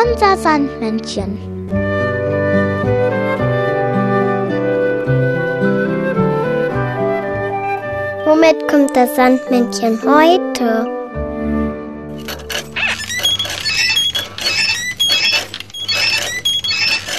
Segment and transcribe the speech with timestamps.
[0.00, 1.38] Unser Sandmännchen.
[8.24, 10.86] Womit kommt das Sandmännchen heute?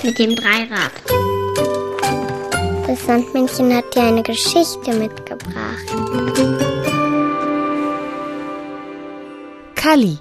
[0.04, 0.92] Mit dem Dreirad.
[2.88, 5.86] Das Sandmännchen hat dir eine Geschichte mitgebracht.
[9.76, 10.20] Kalli.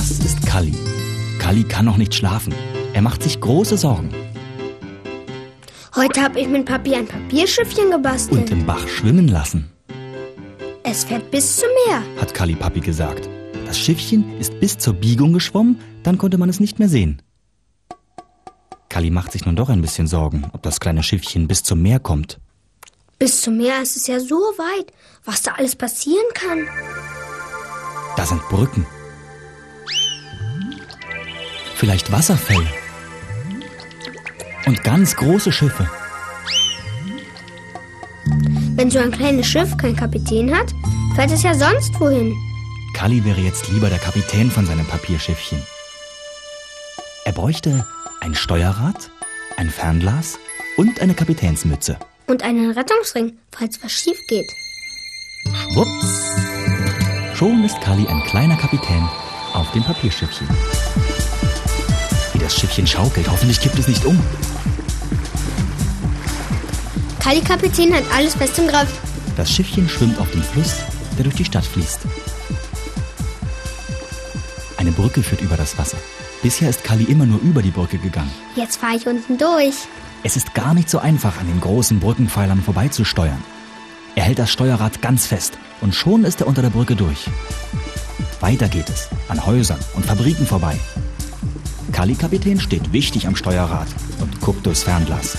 [0.00, 0.72] Das ist Kalli.
[1.38, 2.54] Kalli kann noch nicht schlafen.
[2.94, 4.08] Er macht sich große Sorgen.
[5.94, 8.40] Heute habe ich mit Papi ein Papierschiffchen gebastelt.
[8.40, 9.70] Und im Bach schwimmen lassen,
[10.84, 12.02] es fährt bis zum Meer.
[12.18, 13.28] hat Kalli Papi gesagt.
[13.66, 17.20] Das Schiffchen ist bis zur Biegung geschwommen, dann konnte man es nicht mehr sehen.
[18.88, 22.00] Kalli macht sich nun doch ein bisschen Sorgen, ob das kleine Schiffchen bis zum Meer
[22.00, 22.40] kommt.
[23.18, 24.94] Bis zum Meer ist es ja so weit,
[25.26, 26.66] was da alles passieren kann.
[28.16, 28.86] Da sind Brücken.
[31.80, 32.68] Vielleicht Wasserfälle.
[34.66, 35.88] Und ganz große Schiffe.
[38.74, 40.74] Wenn so ein kleines Schiff keinen Kapitän hat,
[41.14, 42.36] fährt es ja sonst wohin.
[42.92, 45.62] Kalli wäre jetzt lieber der Kapitän von seinem Papierschiffchen.
[47.24, 47.86] Er bräuchte
[48.20, 49.10] ein Steuerrad,
[49.56, 50.38] ein Fernglas
[50.76, 51.96] und eine Kapitänsmütze.
[52.26, 54.52] Und einen Rettungsring, falls was schief geht.
[55.72, 56.36] Schwupps!
[57.36, 59.08] Schon ist Kalli ein kleiner Kapitän
[59.54, 60.46] auf dem Papierschiffchen.
[62.50, 64.18] Das Schiffchen schaukelt, hoffentlich kippt es nicht um.
[67.20, 68.88] Kali Kapitän hat alles fest im Griff.
[69.36, 70.78] Das Schiffchen schwimmt auf dem Fluss,
[71.16, 72.00] der durch die Stadt fließt.
[74.78, 75.96] Eine Brücke führt über das Wasser.
[76.42, 78.32] Bisher ist Kalli immer nur über die Brücke gegangen.
[78.56, 79.76] Jetzt fahre ich unten durch.
[80.24, 83.44] Es ist gar nicht so einfach, an den großen Brückenpfeilern vorbeizusteuern.
[84.16, 87.26] Er hält das Steuerrad ganz fest und schon ist er unter der Brücke durch.
[88.40, 90.76] Weiter geht es, an Häusern und Fabriken vorbei.
[91.92, 93.88] Kalli Kapitän steht wichtig am Steuerrad
[94.20, 95.36] und guckt durchs Fernglas.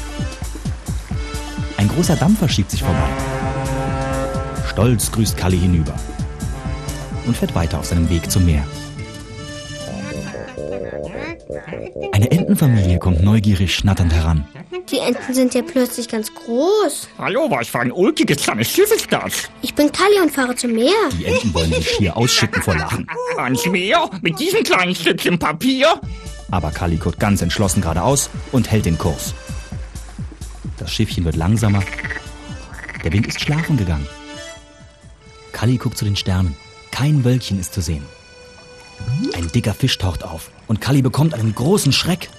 [1.77, 3.09] Ein großer Dampfer schiebt sich vorbei.
[4.69, 5.95] Stolz grüßt Kalli hinüber
[7.25, 8.63] und fährt weiter auf seinem Weg zum Meer.
[12.11, 14.47] Eine Entenfamilie kommt neugierig schnatternd heran.
[14.91, 17.07] Die Enten sind ja plötzlich ganz groß.
[17.17, 19.49] Hallo, was für ein ulkiges kleines Schiff ist das?
[19.61, 20.91] Ich bin Kali und fahre zum Meer.
[21.13, 23.07] Die Enten wollen sich schier ausschicken vor Lachen.
[23.37, 24.09] Ans Meer?
[24.21, 25.99] Mit diesem kleinen Stückchen Papier?
[26.51, 29.33] Aber Kali guckt ganz entschlossen geradeaus und hält den Kurs.
[30.77, 31.81] Das Schiffchen wird langsamer.
[33.03, 34.07] Der Wind ist schlafen gegangen.
[35.53, 36.55] Kali guckt zu den Sternen.
[36.91, 38.05] Kein Wölkchen ist zu sehen.
[39.33, 42.29] Ein dicker Fisch taucht auf und Kali bekommt einen großen Schreck.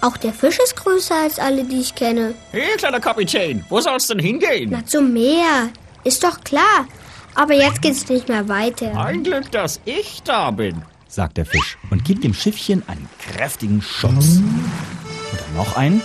[0.00, 2.34] Auch der Fisch ist größer als alle, die ich kenne.
[2.50, 4.70] Hey, kleiner Kapitän, wo soll's denn hingehen?
[4.70, 5.70] Na, zum Meer.
[6.04, 6.86] Ist doch klar.
[7.34, 8.98] Aber jetzt geht's nicht mehr weiter.
[8.98, 10.82] Ein Glück, dass ich da bin.
[11.12, 14.38] Sagt der Fisch und gibt dem Schiffchen einen kräftigen Schubs.
[14.38, 16.00] Und dann noch einen.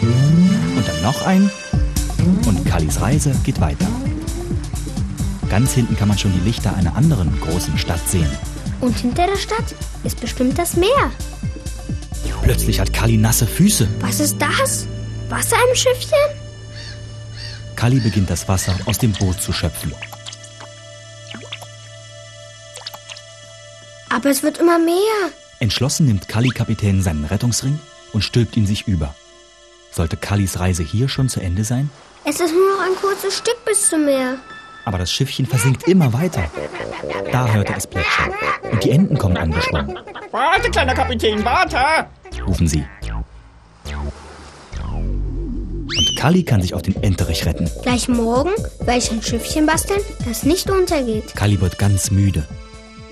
[0.00, 1.50] Und dann noch einen.
[2.46, 3.86] Und Kallis Reise geht weiter.
[5.48, 8.30] Ganz hinten kann man schon die Lichter einer anderen großen Stadt sehen.
[8.80, 11.10] Und hinter der Stadt ist bestimmt das Meer.
[12.42, 13.88] Plötzlich hat Kalli nasse Füße.
[14.00, 14.86] Was ist das?
[15.28, 16.18] Wasser im Schiffchen?
[17.76, 19.92] Kalli beginnt das Wasser aus dem Boot zu schöpfen.
[24.20, 25.30] Aber es wird immer mehr.
[25.60, 27.78] Entschlossen nimmt Kalli-Kapitän seinen Rettungsring
[28.12, 29.14] und stülpt ihn sich über.
[29.92, 31.88] Sollte Kallis Reise hier schon zu Ende sein?
[32.26, 34.36] Es ist nur noch ein kurzes Stück bis zum Meer.
[34.84, 36.44] Aber das Schiffchen versinkt immer weiter.
[37.32, 38.30] Da hört er es plätschern.
[38.70, 39.98] Und die Enten kommen angeschwommen,
[40.32, 41.78] Warte, kleiner Kapitän, warte!
[42.46, 42.84] rufen sie.
[45.96, 47.70] Und Kalli kann sich auf den Enterich retten.
[47.82, 48.50] Gleich morgen
[48.80, 51.34] werde ich ein Schiffchen basteln, das nicht untergeht.
[51.34, 52.46] Kalli wird ganz müde.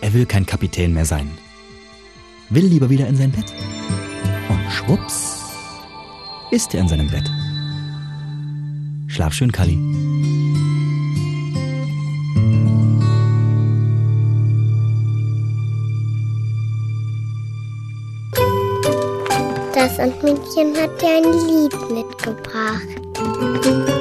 [0.08, 1.28] Er will kein Kapitän mehr sein.
[2.48, 3.52] Will lieber wieder in sein Bett.
[4.48, 5.44] Und schwupps
[6.50, 7.30] ist er in seinem Bett.
[9.06, 9.76] Schlaf schön, Kalli.
[19.74, 23.97] Das Sandmännchen hat dir ein Lied mitgebracht.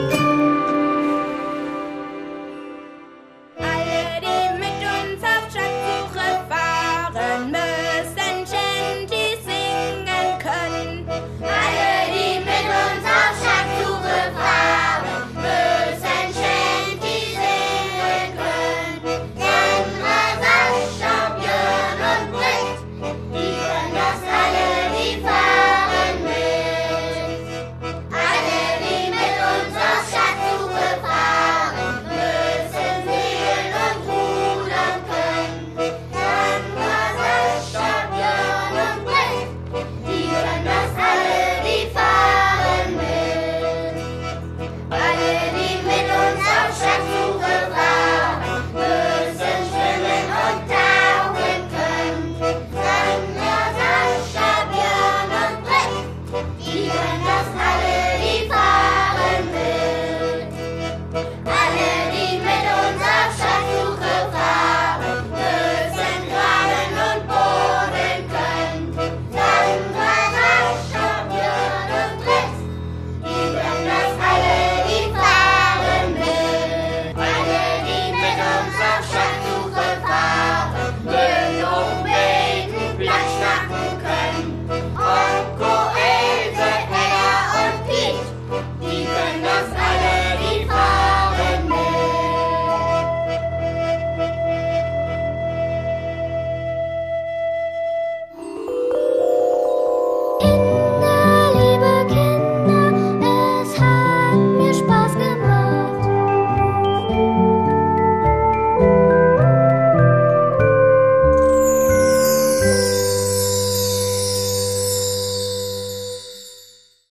[56.78, 57.17] Yeah.